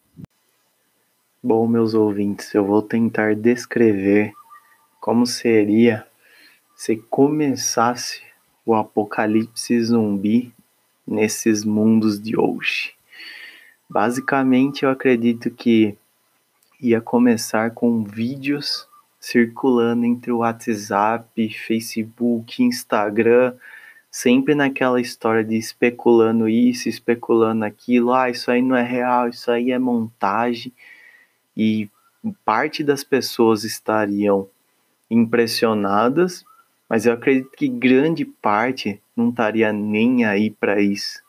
Bom, 1.43 1.67
meus 1.67 1.93
ouvintes, 1.93 2.53
eu 2.55 2.65
vou 2.65 2.81
tentar 2.81 3.35
descrever 3.35 4.33
como 4.99 5.25
seria 5.27 6.05
se 6.75 6.95
começasse 6.95 8.23
o 8.65 8.73
apocalipse 8.73 9.79
zumbi 9.83 10.51
nesses 11.05 11.63
mundos 11.63 12.19
de 12.19 12.35
hoje. 12.37 12.93
Basicamente, 13.87 14.83
eu 14.83 14.89
acredito 14.89 15.51
que 15.51 15.95
ia 16.81 16.99
começar 16.99 17.71
com 17.71 18.03
vídeos 18.03 18.87
circulando 19.19 20.05
entre 20.05 20.31
o 20.31 20.39
WhatsApp, 20.39 21.49
Facebook, 21.49 22.63
Instagram, 22.63 23.53
sempre 24.15 24.55
naquela 24.55 25.01
história 25.01 25.43
de 25.43 25.57
especulando 25.57 26.47
isso, 26.47 26.87
especulando 26.87 27.65
aquilo, 27.65 28.13
ah, 28.13 28.29
isso 28.29 28.49
aí 28.49 28.61
não 28.61 28.73
é 28.73 28.81
real, 28.81 29.27
isso 29.27 29.51
aí 29.51 29.71
é 29.71 29.77
montagem 29.77 30.71
e 31.55 31.89
parte 32.45 32.81
das 32.81 33.03
pessoas 33.03 33.65
estariam 33.65 34.47
impressionadas, 35.11 36.45
mas 36.87 37.05
eu 37.05 37.11
acredito 37.11 37.51
que 37.57 37.67
grande 37.67 38.23
parte 38.23 39.01
não 39.17 39.31
estaria 39.31 39.73
nem 39.73 40.23
aí 40.23 40.49
para 40.49 40.79
isso. 40.79 41.21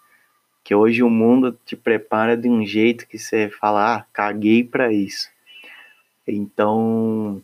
Que 0.63 0.73
hoje 0.73 1.03
o 1.03 1.11
mundo 1.11 1.59
te 1.67 1.75
prepara 1.75 2.37
de 2.37 2.49
um 2.49 2.65
jeito 2.65 3.09
que 3.09 3.19
você 3.19 3.49
fala, 3.49 3.97
ah, 3.97 4.07
caguei 4.13 4.63
para 4.63 4.93
isso. 4.93 5.29
Então, 6.25 7.43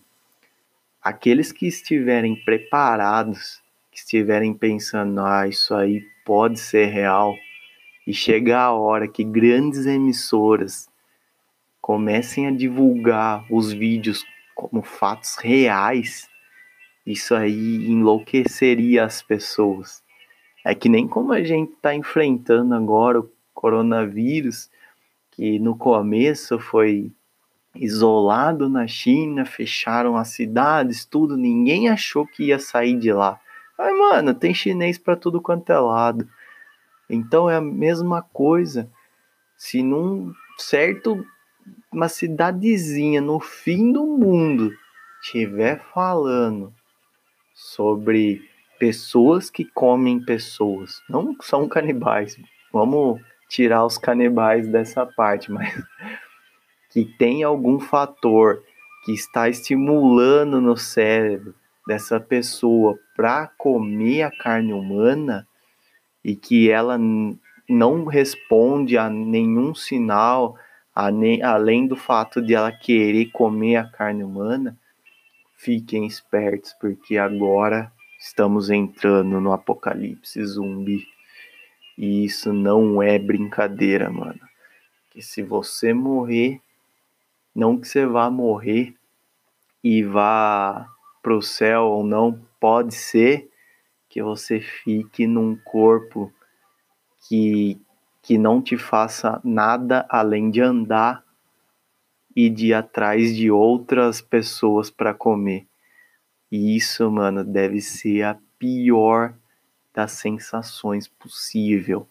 aqueles 1.03 1.51
que 1.51 1.67
estiverem 1.67 2.37
preparados, 2.45 3.62
que 3.93 3.99
estiverem 3.99 4.55
pensando, 4.55 5.21
ah, 5.21 5.47
isso 5.47 5.75
aí 5.75 6.03
pode 6.25 6.59
ser 6.59 6.87
real, 6.87 7.37
e 8.07 8.13
chegar 8.13 8.63
a 8.63 8.73
hora 8.73 9.07
que 9.07 9.23
grandes 9.23 9.87
emissoras 9.87 10.89
comecem 11.81 12.47
a 12.47 12.51
divulgar 12.51 13.45
os 13.51 13.73
vídeos 13.73 14.25
como 14.55 14.83
fatos 14.83 15.37
reais, 15.37 16.29
isso 17.05 17.35
aí 17.35 17.87
enlouqueceria 17.87 19.05
as 19.05 19.23
pessoas. 19.23 20.03
É 20.65 20.75
que 20.75 20.89
nem 20.89 21.07
como 21.07 21.33
a 21.33 21.43
gente 21.43 21.73
está 21.73 21.95
enfrentando 21.95 22.75
agora 22.75 23.21
o 23.21 23.31
coronavírus, 23.53 24.71
que 25.33 25.59
no 25.59 25.77
começo 25.77 26.59
foi 26.59 27.11
isolado 27.75 28.69
na 28.69 28.87
China, 28.87 29.45
fecharam 29.45 30.17
as 30.17 30.29
cidades, 30.29 31.05
tudo, 31.05 31.37
ninguém 31.37 31.89
achou 31.89 32.27
que 32.27 32.45
ia 32.45 32.59
sair 32.59 32.97
de 32.99 33.13
lá. 33.13 33.41
Ai, 33.79 33.93
mano, 33.93 34.35
tem 34.35 34.53
chinês 34.53 34.99
para 34.99 35.17
tudo 35.17 35.41
quanto 35.41 35.71
é 35.71 35.79
lado. 35.79 36.29
Então 37.09 37.49
é 37.49 37.57
a 37.57 37.61
mesma 37.61 38.23
coisa. 38.23 38.91
Se 39.57 39.83
num 39.83 40.33
certo 40.59 41.25
uma 41.93 42.09
cidadezinha 42.09 43.21
no 43.21 43.39
fim 43.39 43.93
do 43.93 44.07
mundo 44.07 44.73
estiver 45.23 45.81
falando 45.95 46.73
sobre 47.55 48.43
pessoas 48.79 49.51
que 49.51 49.65
comem 49.65 50.25
pessoas, 50.25 51.01
não 51.09 51.37
são 51.41 51.69
canibais, 51.69 52.37
vamos 52.73 53.21
tirar 53.49 53.85
os 53.85 53.97
canibais 53.97 54.67
dessa 54.67 55.07
parte, 55.07 55.53
mas 55.53 55.73
que 56.91 57.05
tem 57.05 57.43
algum 57.43 57.79
fator 57.79 58.63
que 59.05 59.13
está 59.13 59.49
estimulando 59.49 60.61
no 60.61 60.77
cérebro 60.77 61.55
dessa 61.87 62.21
pessoa 62.21 62.99
para 63.17 63.49
comer 63.59 64.23
a 64.23 64.31
carne 64.31 64.73
humana 64.73 65.47
e 66.25 66.37
que 66.37 66.71
ela 66.71 66.99
não 67.69 68.05
responde 68.05 68.97
a 68.97 69.09
nenhum 69.11 69.75
sinal 69.75 70.57
além 70.95 71.87
do 71.87 71.97
fato 71.97 72.43
de 72.43 72.55
ela 72.55 72.71
querer 72.71 73.31
comer 73.31 73.77
a 73.77 73.85
carne 73.85 74.23
humana, 74.23 74.77
fiquem 75.57 76.07
espertos, 76.07 76.75
porque 76.75 77.17
agora 77.17 77.91
estamos 78.19 78.69
entrando 78.69 79.41
no 79.41 79.53
apocalipse 79.53 80.45
zumbi. 80.45 81.07
E 81.97 82.25
isso 82.25 82.53
não 82.53 83.03
é 83.03 83.19
brincadeira, 83.19 84.11
mano. 84.11 84.41
Que 85.11 85.23
se 85.23 85.43
você 85.43 85.93
morrer, 85.93 86.61
não 87.55 87.79
que 87.79 87.87
você 87.87 88.07
vá 88.07 88.31
morrer 88.31 88.95
e 89.83 90.03
vá 90.03 90.89
para 91.23 91.37
o 91.37 91.41
céu 91.41 91.85
ou 91.85 92.05
não, 92.05 92.41
pode 92.59 92.95
ser 92.95 93.49
que 94.09 94.23
você 94.23 94.61
fique 94.61 95.27
num 95.27 95.57
corpo 95.57 96.33
que, 97.27 97.81
que 98.21 98.37
não 98.37 98.61
te 98.61 98.77
faça 98.77 99.41
nada 99.45 100.05
além 100.09 100.51
de 100.51 100.61
andar 100.61 101.25
e 102.35 102.51
de 102.51 102.69
ir 102.69 102.75
atrás 102.75 103.35
de 103.35 103.51
outras 103.51 104.21
pessoas 104.21 104.91
para 104.91 105.15
comer. 105.15 105.67
E 106.51 106.77
isso, 106.77 107.11
mano, 107.11 107.45
deve 107.45 107.81
ser 107.81 108.25
a 108.25 108.39
pior 108.59 109.35
das 109.95 110.13
sensações 110.13 111.09
possível. 111.09 112.09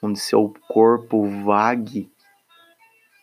Onde 0.00 0.18
seu 0.18 0.52
corpo 0.68 1.26
vague 1.44 2.10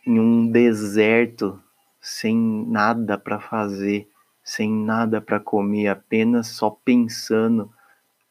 em 0.06 0.20
um 0.20 0.50
deserto 0.50 1.62
sem 2.00 2.38
nada 2.68 3.18
para 3.18 3.40
fazer, 3.40 4.08
sem 4.50 4.74
nada 4.74 5.22
para 5.22 5.40
comer, 5.40 5.90
apenas 5.90 6.48
só 6.48 6.72
pensando 6.72 7.72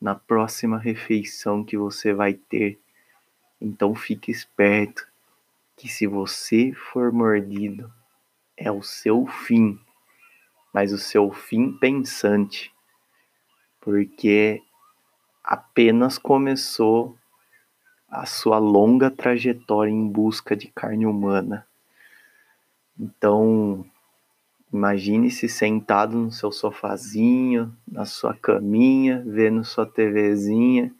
na 0.01 0.17
próxima 0.17 0.77
refeição 0.77 1.63
que 1.63 1.77
você 1.79 2.13
vai 2.13 2.35
ter. 2.35 2.77
Então 3.61 3.95
fique 3.95 4.29
esperto 4.29 5.07
que 5.77 5.89
se 5.89 6.09
você 6.09 6.73
for 6.73 7.13
mordido, 7.13 7.89
é 8.57 8.69
o 8.69 8.83
seu 8.83 9.29
fim, 9.29 9.79
mas 10.75 10.93
o 10.93 10.99
seu 10.99 11.31
fim 11.31 11.71
pensante, 11.79 12.75
porque 13.81 14.61
apenas 15.45 16.19
começou 16.19 17.17
a 18.09 18.27
sua 18.27 18.59
longa 18.59 19.09
trajetória 19.09 19.93
em 19.93 20.09
busca 20.09 20.57
de 20.57 20.67
carne 20.67 21.07
humana. 21.07 21.65
Então, 22.99 23.87
imagine-se 24.73 25.49
sentado 25.49 26.17
no 26.17 26.31
seu 26.31 26.53
sofazinho, 26.53 27.75
na 27.91 28.05
sua 28.05 28.35
caminha, 28.35 29.23
vendo 29.27 29.65
sua 29.65 29.87
TVzinha, 29.87 30.95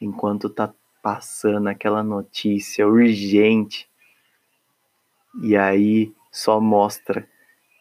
enquanto 0.00 0.48
tá 0.48 0.72
passando 1.02 1.68
aquela 1.68 2.02
notícia 2.02 2.86
urgente 2.86 3.88
e 5.40 5.56
aí 5.56 6.12
só 6.32 6.60
mostra 6.60 7.28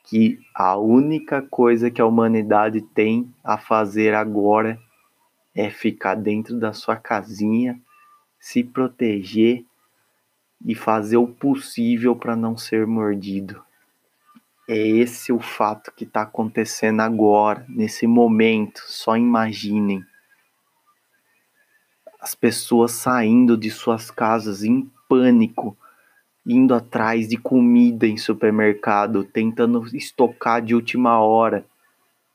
que 0.04 0.40
a 0.54 0.78
única 0.78 1.42
coisa 1.42 1.92
que 1.92 2.02
a 2.02 2.06
humanidade 2.06 2.82
tem 2.82 3.34
a 3.44 3.58
fazer 3.58 4.14
agora 4.14 4.80
é 5.54 5.70
ficar 5.70 6.16
dentro 6.16 6.58
da 6.60 6.72
sua 6.72 6.96
casinha, 6.96 7.80
se 8.40 8.64
proteger 8.64 9.66
e 10.64 10.76
fazer 10.76 11.18
o 11.18 11.28
possível 11.28 12.16
para 12.16 12.36
não 12.36 12.56
ser 12.56 12.86
mordido. 12.86 13.67
É 14.70 14.78
esse 14.78 15.32
o 15.32 15.40
fato 15.40 15.94
que 15.96 16.04
está 16.04 16.24
acontecendo 16.24 17.00
agora, 17.00 17.66
nesse 17.70 18.06
momento. 18.06 18.82
Só 18.86 19.16
imaginem. 19.16 20.04
As 22.20 22.36
pessoas 22.36 22.92
saindo 22.92 23.58
de 23.58 23.72
suas 23.72 24.12
casas 24.12 24.64
em 24.64 24.92
pânico 25.08 25.78
indo 26.46 26.74
atrás 26.74 27.30
de 27.30 27.38
comida 27.38 28.06
em 28.06 28.18
supermercado, 28.18 29.24
tentando 29.24 29.86
estocar 29.96 30.62
de 30.62 30.76
última 30.76 31.20
hora, 31.20 31.66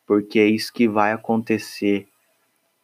porque 0.07 0.39
é 0.39 0.47
isso 0.47 0.73
que 0.73 0.89
vai 0.89 1.13
acontecer. 1.13 2.09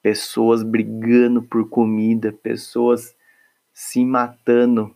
Pessoas 0.02 0.62
brigando 0.62 1.42
por 1.42 1.68
comida, 1.68 2.32
pessoas 2.32 3.14
se 3.72 4.04
matando 4.04 4.94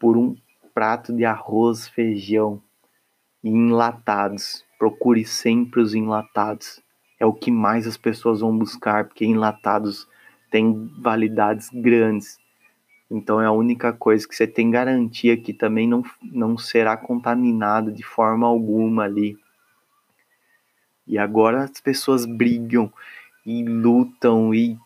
por 0.00 0.16
um 0.16 0.36
prato 0.72 1.12
de 1.12 1.24
arroz, 1.24 1.88
feijão 1.88 2.62
e 3.42 3.48
enlatados. 3.48 4.64
Procure 4.78 5.24
sempre 5.24 5.80
os 5.80 5.94
enlatados. 5.94 6.80
É 7.18 7.26
o 7.26 7.32
que 7.32 7.50
mais 7.50 7.86
as 7.86 7.96
pessoas 7.96 8.40
vão 8.40 8.56
buscar, 8.56 9.06
porque 9.06 9.24
enlatados 9.24 10.08
têm 10.50 10.90
validades 10.98 11.68
grandes 11.72 12.38
então 13.10 13.40
é 13.40 13.46
a 13.46 13.52
única 13.52 13.92
coisa 13.92 14.28
que 14.28 14.36
você 14.36 14.46
tem 14.46 14.70
garantia 14.70 15.36
que 15.36 15.52
também 15.54 15.88
não, 15.88 16.02
não 16.22 16.58
será 16.58 16.96
contaminado 16.96 17.90
de 17.90 18.02
forma 18.02 18.46
alguma 18.46 19.04
ali. 19.04 19.38
E 21.06 21.16
agora 21.16 21.64
as 21.64 21.80
pessoas 21.80 22.26
brigam 22.26 22.92
e 23.46 23.64
lutam 23.64 24.54
e 24.54 24.78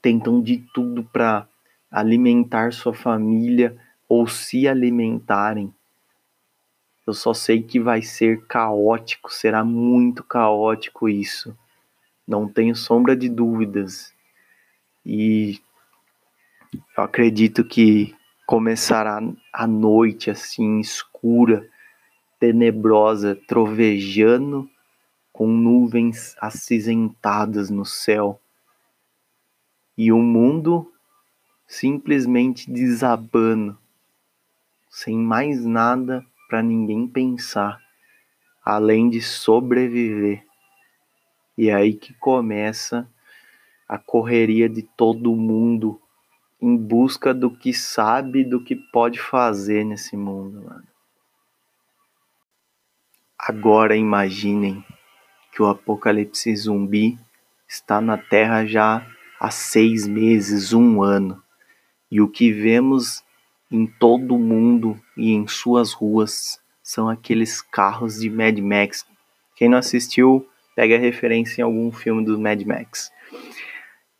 tentam 0.00 0.40
de 0.40 0.58
tudo 0.72 1.02
para 1.02 1.48
alimentar 1.90 2.72
sua 2.72 2.94
família 2.94 3.76
ou 4.08 4.28
se 4.28 4.68
alimentarem. 4.68 5.74
Eu 7.06 7.12
só 7.12 7.34
sei 7.34 7.62
que 7.62 7.80
vai 7.80 8.00
ser 8.00 8.46
caótico, 8.46 9.32
será 9.32 9.64
muito 9.64 10.22
caótico 10.22 11.08
isso. 11.08 11.56
Não 12.26 12.48
tenho 12.48 12.76
sombra 12.76 13.16
de 13.16 13.28
dúvidas. 13.28 14.14
E 15.04 15.60
eu 16.96 17.02
acredito 17.02 17.64
que 17.64 18.14
começará 18.46 19.20
a 19.52 19.66
noite 19.66 20.30
assim 20.30 20.78
escura, 20.78 21.68
tenebrosa, 22.38 23.36
trovejando 23.48 24.70
com 25.32 25.48
nuvens 25.48 26.36
acinzentadas 26.40 27.68
no 27.70 27.84
céu 27.84 28.40
e 29.96 30.12
o 30.12 30.18
mundo 30.18 30.92
simplesmente 31.66 32.70
desabando, 32.70 33.78
sem 34.90 35.16
mais 35.16 35.64
nada 35.64 36.24
para 36.52 36.62
ninguém 36.62 37.08
pensar, 37.08 37.80
além 38.62 39.08
de 39.08 39.22
sobreviver. 39.22 40.44
E 41.56 41.70
é 41.70 41.74
aí 41.74 41.94
que 41.94 42.12
começa 42.12 43.10
a 43.88 43.96
correria 43.96 44.68
de 44.68 44.82
todo 44.82 45.34
mundo 45.34 45.98
em 46.60 46.76
busca 46.76 47.32
do 47.32 47.50
que 47.50 47.72
sabe, 47.72 48.44
do 48.44 48.62
que 48.62 48.76
pode 48.76 49.18
fazer 49.18 49.82
nesse 49.82 50.14
mundo, 50.14 50.62
mano. 50.66 50.86
Agora 53.38 53.96
imaginem 53.96 54.84
que 55.52 55.62
o 55.62 55.66
apocalipse 55.66 56.54
zumbi 56.54 57.18
está 57.66 57.98
na 57.98 58.18
Terra 58.18 58.66
já 58.66 59.06
há 59.40 59.50
seis 59.50 60.06
meses, 60.06 60.74
um 60.74 61.02
ano, 61.02 61.42
e 62.10 62.20
o 62.20 62.28
que 62.28 62.52
vemos 62.52 63.24
em 63.72 63.86
todo 63.86 64.34
o 64.34 64.38
mundo 64.38 65.00
e 65.16 65.32
em 65.32 65.48
suas 65.48 65.92
ruas 65.92 66.60
são 66.82 67.08
aqueles 67.08 67.62
carros 67.62 68.20
de 68.20 68.28
Mad 68.28 68.58
Max. 68.58 69.06
Quem 69.56 69.68
não 69.68 69.78
assistiu, 69.78 70.46
pega 70.76 70.96
a 70.96 71.00
referência 71.00 71.62
em 71.62 71.64
algum 71.64 71.90
filme 71.90 72.22
do 72.22 72.38
Mad 72.38 72.60
Max. 72.62 73.10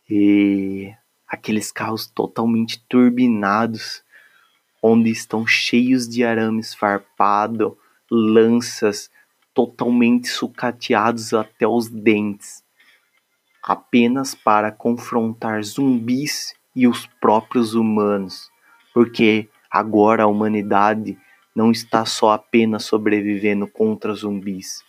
E 0.08 0.90
aqueles 1.28 1.70
carros 1.70 2.06
totalmente 2.06 2.82
turbinados, 2.88 4.02
onde 4.82 5.10
estão 5.10 5.46
cheios 5.46 6.08
de 6.08 6.24
arame 6.24 6.62
farpado, 6.64 7.76
lanças 8.10 9.10
totalmente 9.54 10.28
sucateados 10.28 11.34
até 11.34 11.66
os 11.66 11.88
dentes, 11.88 12.64
apenas 13.62 14.34
para 14.34 14.72
confrontar 14.72 15.62
zumbis 15.62 16.54
e 16.74 16.88
os 16.88 17.06
próprios 17.20 17.74
humanos, 17.74 18.51
porque 18.92 19.48
agora 19.70 20.24
a 20.24 20.26
humanidade 20.26 21.16
não 21.54 21.70
está 21.70 22.04
só 22.04 22.32
apenas 22.32 22.84
sobrevivendo 22.84 23.66
contra 23.66 24.14
zumbis, 24.14 24.82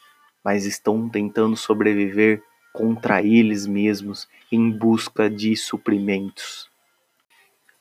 mas 0.43 0.65
estão 0.65 1.09
tentando 1.09 1.55
sobreviver 1.55 2.41
contra 2.73 3.21
eles 3.21 3.67
mesmos 3.67 4.27
em 4.51 4.69
busca 4.71 5.29
de 5.29 5.55
suprimentos. 5.55 6.69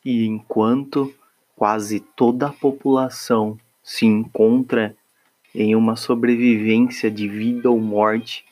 E 0.05 0.27
enquanto 0.27 1.15
quase 1.57 2.01
toda 2.01 2.49
a 2.49 2.53
população 2.53 3.59
se 3.83 4.05
encontra 4.05 4.97
em 5.55 5.75
uma 5.75 5.97
sobrevivência 5.97 7.11
de 7.11 7.29
vida 7.29 7.71
ou 7.71 7.81
morte, 7.81 8.45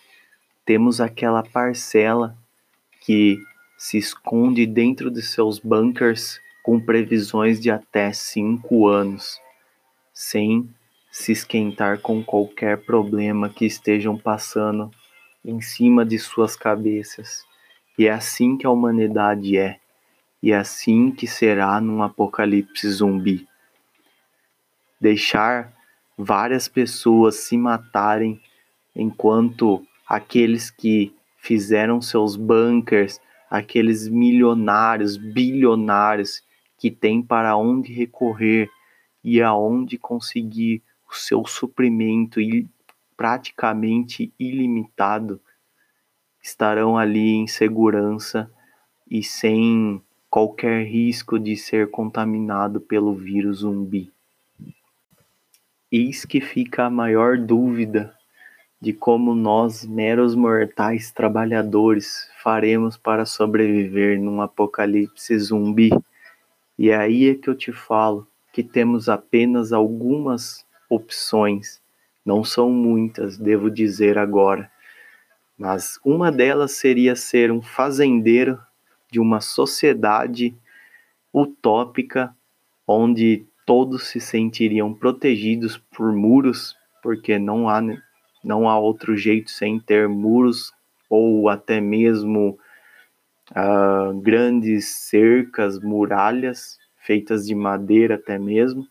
temos 0.65 1.01
aquela 1.01 1.43
parcela 1.43 2.37
que 3.01 3.39
se 3.77 3.99
esconde 3.99 4.67
dentro 4.67 5.11
de 5.11 5.23
seus 5.23 5.59
bunkers 5.59 6.41
com 6.71 6.79
previsões 6.79 7.59
de 7.59 7.69
até 7.69 8.13
cinco 8.13 8.87
anos, 8.87 9.41
sem 10.15 10.73
se 11.11 11.33
esquentar 11.33 11.99
com 11.99 12.23
qualquer 12.23 12.85
problema 12.85 13.49
que 13.49 13.67
estejam 13.67 14.17
passando 14.17 14.89
em 15.45 15.61
cima 15.61 16.07
de 16.07 16.17
suas 16.17 16.55
cabeças. 16.55 17.45
E 17.99 18.07
é 18.07 18.13
assim 18.13 18.57
que 18.57 18.65
a 18.65 18.71
humanidade 18.71 19.59
é, 19.59 19.81
e 20.41 20.53
é 20.53 20.59
assim 20.59 21.11
que 21.11 21.27
será 21.27 21.81
num 21.81 22.05
apocalipse 22.05 22.89
zumbi. 22.89 23.49
Deixar 25.01 25.73
várias 26.17 26.69
pessoas 26.69 27.35
se 27.35 27.59
matarem 27.59 28.41
enquanto 28.95 29.85
aqueles 30.07 30.71
que 30.71 31.13
fizeram 31.37 32.01
seus 32.01 32.37
bunkers, 32.37 33.21
aqueles 33.51 34.07
milionários, 34.07 35.17
bilionários 35.17 36.49
que 36.81 36.91
têm 36.91 37.23
para 37.23 37.57
onde 37.57 37.93
recorrer 37.93 38.69
e 39.23 39.41
aonde 39.41 39.97
conseguir 39.97 40.83
o 41.09 41.15
seu 41.15 41.47
suprimento 41.47 42.41
praticamente 43.17 44.33
ilimitado 44.39 45.41
estarão 46.43 46.97
ali 46.97 47.35
em 47.35 47.47
segurança 47.47 48.51
e 49.11 49.23
sem 49.23 50.03
qualquer 50.31 50.87
risco 50.87 51.39
de 51.39 51.57
ser 51.57 51.91
contaminado 51.91 52.81
pelo 52.81 53.15
vírus 53.15 53.59
zumbi. 53.59 54.11
Eis 55.93 56.25
que 56.25 56.41
fica 56.41 56.87
a 56.87 56.91
maior 56.91 57.37
dúvida 57.37 58.17
de 58.81 58.95
como 58.95 59.35
nós, 59.35 59.85
meros 59.85 60.35
mortais 60.35 61.11
trabalhadores, 61.11 62.31
faremos 62.43 62.97
para 62.97 63.27
sobreviver 63.27 64.19
num 64.19 64.41
apocalipse 64.41 65.39
zumbi. 65.39 65.91
E 66.81 66.89
é 66.89 66.97
aí 66.97 67.29
é 67.29 67.35
que 67.35 67.51
eu 67.51 67.55
te 67.55 67.73
falo 67.73 68.27
que 68.55 68.63
temos 68.63 69.07
apenas 69.07 69.71
algumas 69.71 70.65
opções, 70.89 71.79
não 72.25 72.43
são 72.43 72.71
muitas, 72.71 73.37
devo 73.37 73.71
dizer 73.71 74.17
agora, 74.17 74.71
mas 75.59 76.01
uma 76.03 76.33
delas 76.33 76.73
seria 76.73 77.15
ser 77.15 77.53
um 77.53 77.61
fazendeiro 77.61 78.59
de 79.13 79.21
uma 79.21 79.43
sociedade 79.43 80.57
utópica 81.35 82.35
onde 82.87 83.45
todos 83.67 84.09
se 84.09 84.19
sentiriam 84.19 84.95
protegidos 84.95 85.77
por 85.77 86.11
muros, 86.15 86.75
porque 87.03 87.39
não 87.39 87.69
há 87.69 87.83
não 88.43 88.67
há 88.67 88.79
outro 88.79 89.15
jeito 89.19 89.51
sem 89.51 89.79
ter 89.79 90.09
muros 90.09 90.73
ou 91.11 91.51
até 91.51 91.79
mesmo 91.79 92.59
uh, 93.51 94.19
grandes 94.21 94.89
cercas, 94.89 95.79
muralhas 95.79 96.79
feitas 96.97 97.47
de 97.47 97.55
madeira 97.55 98.17
até 98.17 98.39
mesmo, 98.39 98.87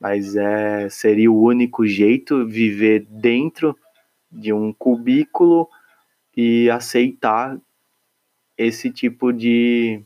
mas 0.00 0.34
é, 0.34 0.88
seria 0.88 1.30
o 1.30 1.42
único 1.42 1.86
jeito 1.86 2.46
viver 2.46 3.06
dentro 3.08 3.78
de 4.30 4.52
um 4.52 4.72
cubículo 4.72 5.68
e 6.36 6.70
aceitar 6.70 7.58
esse 8.56 8.90
tipo 8.90 9.32
de, 9.32 10.02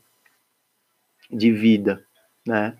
de 1.31 1.51
vida, 1.51 2.05
né? 2.45 2.77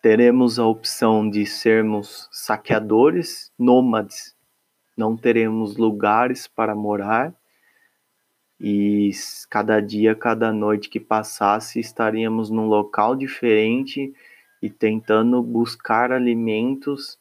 Teremos 0.00 0.58
a 0.58 0.64
opção 0.64 1.28
de 1.28 1.44
sermos 1.44 2.28
saqueadores, 2.30 3.52
nômades, 3.58 4.36
não 4.96 5.16
teremos 5.16 5.76
lugares 5.76 6.46
para 6.46 6.74
morar 6.74 7.34
e 8.60 9.10
cada 9.50 9.80
dia, 9.80 10.14
cada 10.14 10.52
noite 10.52 10.88
que 10.88 10.98
passasse, 10.98 11.78
estaríamos 11.78 12.50
num 12.50 12.66
local 12.66 13.14
diferente 13.14 14.14
e 14.62 14.70
tentando 14.70 15.42
buscar 15.42 16.10
alimentos 16.10 17.18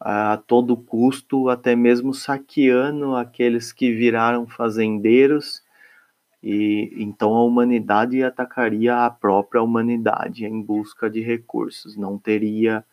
a 0.00 0.36
todo 0.46 0.76
custo, 0.76 1.48
até 1.48 1.76
mesmo 1.76 2.12
saqueando 2.12 3.14
aqueles 3.14 3.72
que 3.72 3.92
viraram 3.92 4.46
fazendeiros. 4.46 5.62
E 6.42 6.92
então 6.96 7.34
a 7.36 7.44
humanidade 7.44 8.22
atacaria 8.24 9.06
a 9.06 9.10
própria 9.10 9.62
humanidade 9.62 10.44
em 10.44 10.60
busca 10.60 11.08
de 11.08 11.20
recursos. 11.20 11.96
Não 11.96 12.18
teria 12.18 12.84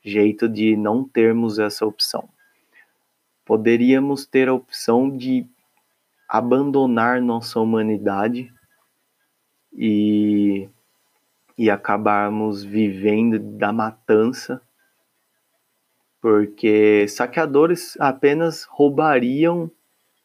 jeito 0.00 0.48
de 0.48 0.76
não 0.76 1.02
termos 1.02 1.58
essa 1.58 1.84
opção 1.84 2.28
poderíamos 3.48 4.26
ter 4.26 4.46
a 4.46 4.52
opção 4.52 5.08
de 5.08 5.46
abandonar 6.28 7.22
nossa 7.22 7.58
humanidade 7.58 8.52
e, 9.72 10.68
e 11.56 11.70
acabarmos 11.70 12.62
vivendo 12.62 13.38
da 13.38 13.72
matança, 13.72 14.60
porque 16.20 17.06
saqueadores 17.08 17.96
apenas 17.98 18.64
roubariam, 18.64 19.70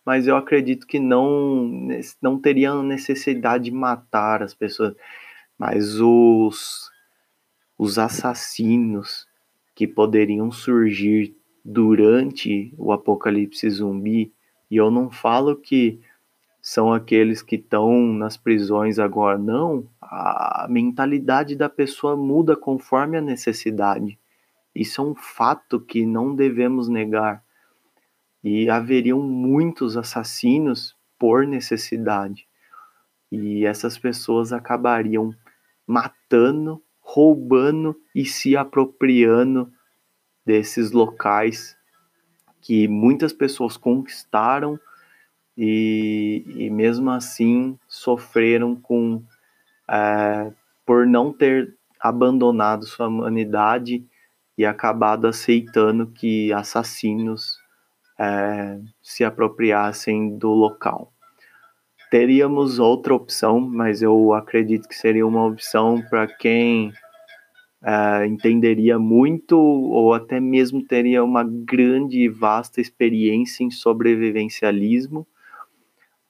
mas 0.06 0.28
eu 0.28 0.36
acredito 0.36 0.86
que 0.86 1.00
não, 1.00 1.88
não 2.22 2.38
teriam 2.38 2.84
necessidade 2.84 3.66
de 3.66 3.72
matar 3.72 4.44
as 4.44 4.54
pessoas, 4.54 4.94
mas 5.58 6.02
os, 6.02 6.92
os 7.78 7.98
assassinos 7.98 9.26
que 9.74 9.88
poderiam 9.88 10.52
surgir 10.52 11.36
durante 11.64 12.74
o 12.78 12.92
apocalipse 12.92 13.70
zumbi, 13.70 14.34
e 14.74 14.78
eu 14.78 14.90
não 14.90 15.12
falo 15.12 15.56
que 15.56 16.02
são 16.60 16.92
aqueles 16.92 17.44
que 17.44 17.58
estão 17.58 18.02
nas 18.02 18.36
prisões 18.36 18.98
agora, 18.98 19.38
não. 19.38 19.88
A 20.02 20.66
mentalidade 20.68 21.56
da 21.56 21.70
pessoa 21.70 22.18
muda 22.18 22.56
conforme 22.56 23.16
a 23.16 23.22
necessidade. 23.22 24.18
Isso 24.74 25.00
é 25.00 25.04
um 25.04 25.14
fato 25.14 25.80
que 25.80 26.08
não 26.08 26.36
devemos 26.36 26.90
negar. 26.90 27.44
E 28.44 28.68
haveriam 28.68 29.22
muitos 29.22 29.96
assassinos 29.96 30.98
por 31.20 31.46
necessidade. 31.46 32.48
E 33.32 33.68
essas 33.68 33.96
pessoas 34.00 34.52
acabariam 34.52 35.36
matando, 35.86 36.82
roubando 37.00 37.96
e 38.16 38.26
se 38.26 38.58
apropriando 38.58 39.72
desses 40.44 40.92
locais 40.92 41.78
que 42.64 42.88
muitas 42.88 43.34
pessoas 43.34 43.76
conquistaram 43.76 44.80
e, 45.56 46.44
e 46.48 46.70
mesmo 46.70 47.12
assim 47.12 47.78
sofreram 47.88 48.74
com 48.74 49.22
é, 49.88 50.52
por 50.86 51.06
não 51.06 51.32
ter 51.32 51.76
abandonado 52.00 52.86
sua 52.86 53.08
humanidade 53.08 54.04
e 54.58 54.66
acabado 54.66 55.28
aceitando 55.28 56.08
que 56.08 56.54
assassinos 56.54 57.58
é, 58.18 58.80
se 59.02 59.26
apropriassem 59.26 60.38
do 60.38 60.50
local. 60.50 61.12
Teríamos 62.10 62.80
outra 62.80 63.14
opção, 63.14 63.60
mas 63.60 64.02
eu 64.02 64.34
acredito 64.34 64.88
que 64.88 64.96
seria 64.96 65.28
uma 65.28 65.46
opção 65.46 66.02
para 66.10 66.28
quem 66.28 66.94
uh, 67.84 68.24
entenderia 68.26 68.98
muito 68.98 69.58
ou 69.58 70.14
até 70.14 70.40
mesmo 70.40 70.84
teria 70.84 71.24
uma 71.24 71.44
grande 71.44 72.20
e 72.20 72.30
vasta 72.30 72.80
experiência 72.80 73.64
em 73.64 73.70
sobrevivencialismo, 73.70 75.28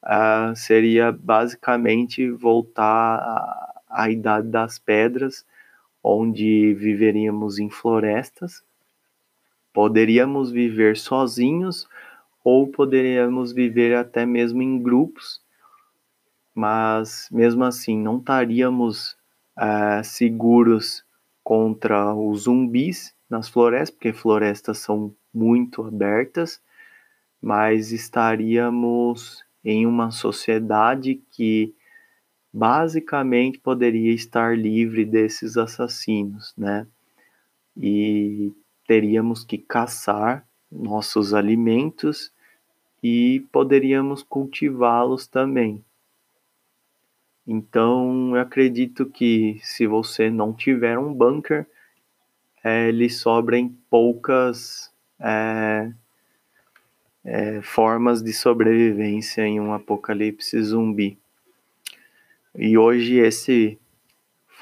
uh, 0.02 0.54
seria 0.56 1.12
basicamente 1.12 2.28
voltar 2.30 3.16
à, 3.18 3.82
à 3.88 4.10
Idade 4.10 4.48
das 4.48 4.78
Pedras, 4.78 5.46
onde 6.02 6.74
viveríamos 6.74 7.58
em 7.58 7.70
florestas, 7.70 8.62
poderíamos 9.72 10.50
viver 10.50 10.96
sozinhos 10.96 11.88
ou 12.42 12.66
poderíamos 12.66 13.52
viver 13.52 13.96
até 13.96 14.26
mesmo 14.26 14.60
em 14.60 14.82
grupos, 14.82 15.40
mas 16.54 17.28
mesmo 17.32 17.64
assim 17.64 17.98
não 17.98 18.18
estaríamos 18.18 19.16
uh, 19.58 20.04
seguros 20.04 21.03
contra 21.44 22.14
os 22.14 22.42
zumbis 22.42 23.14
nas 23.28 23.48
florestas, 23.48 23.90
porque 23.90 24.12
florestas 24.12 24.78
são 24.78 25.14
muito 25.32 25.82
abertas, 25.82 26.60
mas 27.40 27.92
estaríamos 27.92 29.44
em 29.62 29.86
uma 29.86 30.10
sociedade 30.10 31.22
que 31.30 31.74
basicamente 32.52 33.58
poderia 33.58 34.12
estar 34.12 34.56
livre 34.56 35.04
desses 35.04 35.56
assassinos, 35.56 36.54
né? 36.56 36.86
E 37.76 38.52
teríamos 38.86 39.44
que 39.44 39.58
caçar 39.58 40.46
nossos 40.70 41.34
alimentos 41.34 42.32
e 43.02 43.44
poderíamos 43.52 44.22
cultivá-los 44.22 45.26
também. 45.26 45.84
Então, 47.46 48.34
eu 48.34 48.40
acredito 48.40 49.06
que 49.06 49.58
se 49.62 49.86
você 49.86 50.30
não 50.30 50.52
tiver 50.52 50.98
um 50.98 51.12
bunker, 51.12 51.66
é, 52.62 52.90
lhe 52.90 53.10
sobrem 53.10 53.76
poucas 53.90 54.90
é, 55.20 55.92
é, 57.24 57.60
formas 57.62 58.22
de 58.22 58.32
sobrevivência 58.32 59.42
em 59.42 59.60
um 59.60 59.74
apocalipse 59.74 60.62
zumbi. 60.62 61.18
E 62.56 62.78
hoje 62.78 63.16
esse 63.18 63.78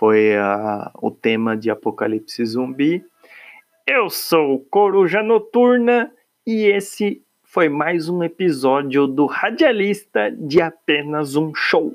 foi 0.02 0.36
a, 0.36 0.90
o 1.00 1.10
tema 1.10 1.56
de 1.56 1.70
Apocalipse 1.70 2.44
Zumbi. 2.44 3.04
Eu 3.86 4.10
sou 4.10 4.58
Coruja 4.70 5.22
Noturna 5.22 6.10
e 6.44 6.64
esse 6.64 7.22
foi 7.44 7.68
mais 7.68 8.08
um 8.08 8.24
episódio 8.24 9.06
do 9.06 9.26
Radialista 9.26 10.28
de 10.30 10.60
Apenas 10.60 11.36
um 11.36 11.54
Show. 11.54 11.94